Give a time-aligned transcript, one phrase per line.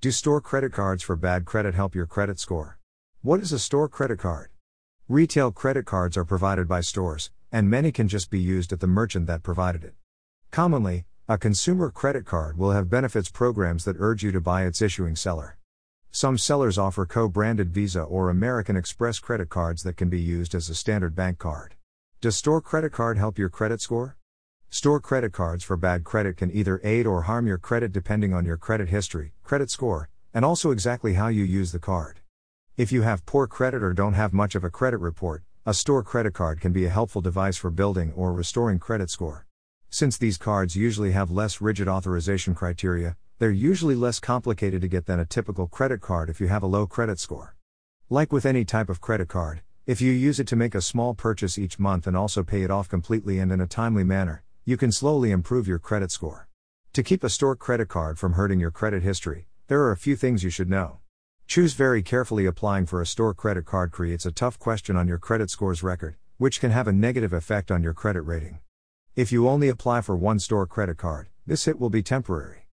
[0.00, 2.78] Do store credit cards for bad credit help your credit score?
[3.22, 4.50] What is a store credit card?
[5.08, 8.86] Retail credit cards are provided by stores, and many can just be used at the
[8.86, 9.94] merchant that provided it.
[10.52, 14.80] Commonly, a consumer credit card will have benefits programs that urge you to buy its
[14.80, 15.58] issuing seller.
[16.12, 20.54] Some sellers offer co branded Visa or American Express credit cards that can be used
[20.54, 21.74] as a standard bank card.
[22.20, 24.16] Does store credit card help your credit score?
[24.70, 28.44] Store credit cards for bad credit can either aid or harm your credit depending on
[28.44, 32.20] your credit history, credit score, and also exactly how you use the card.
[32.76, 36.02] If you have poor credit or don't have much of a credit report, a store
[36.02, 39.46] credit card can be a helpful device for building or restoring credit score.
[39.88, 45.06] Since these cards usually have less rigid authorization criteria, they're usually less complicated to get
[45.06, 47.56] than a typical credit card if you have a low credit score.
[48.10, 51.14] Like with any type of credit card, if you use it to make a small
[51.14, 54.76] purchase each month and also pay it off completely and in a timely manner, you
[54.76, 56.46] can slowly improve your credit score.
[56.92, 60.14] To keep a store credit card from hurting your credit history, there are a few
[60.14, 60.98] things you should know.
[61.46, 65.16] Choose very carefully applying for a store credit card creates a tough question on your
[65.16, 68.58] credit scores record, which can have a negative effect on your credit rating.
[69.16, 72.68] If you only apply for one store credit card, this hit will be temporary.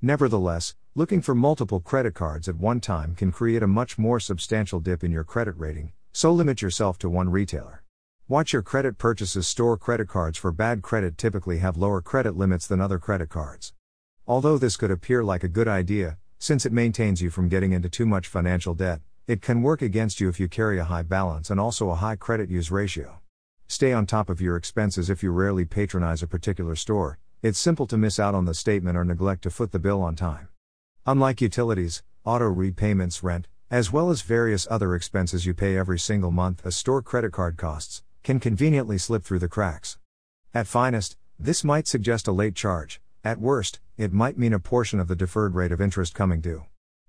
[0.00, 4.78] Nevertheless, looking for multiple credit cards at one time can create a much more substantial
[4.78, 7.82] dip in your credit rating, so limit yourself to one retailer.
[8.30, 12.64] Watch your credit purchases store credit cards for bad credit typically have lower credit limits
[12.64, 13.72] than other credit cards.
[14.24, 17.88] Although this could appear like a good idea, since it maintains you from getting into
[17.88, 21.50] too much financial debt, it can work against you if you carry a high balance
[21.50, 23.18] and also a high credit use ratio.
[23.66, 27.88] Stay on top of your expenses if you rarely patronize a particular store, it's simple
[27.88, 30.46] to miss out on the statement or neglect to foot the bill on time.
[31.04, 36.30] Unlike utilities, auto repayments, rent, as well as various other expenses you pay every single
[36.30, 39.98] month a store credit card costs, can conveniently slip through the cracks.
[40.54, 45.00] At finest, this might suggest a late charge, at worst, it might mean a portion
[45.00, 46.64] of the deferred rate of interest coming due.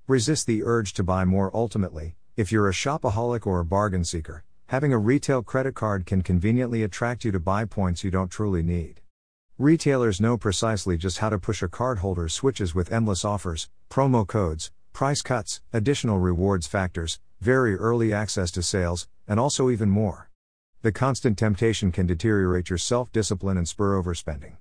[0.07, 4.43] Resist the urge to buy more ultimately, if you're a shopaholic or a bargain seeker,
[4.65, 8.63] having a retail credit card can conveniently attract you to buy points you don't truly
[8.63, 9.01] need.
[9.59, 14.71] Retailers know precisely just how to push a cardholder's switches with endless offers, promo codes,
[14.91, 20.30] price cuts, additional rewards factors, very early access to sales, and also even more.
[20.83, 24.53] The constant temptation can deteriorate your self discipline and spur overspending.